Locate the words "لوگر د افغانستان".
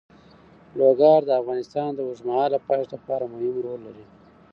0.79-1.89